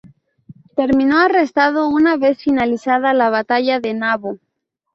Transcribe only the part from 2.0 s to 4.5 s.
vez finalizada la batalla de Naboo.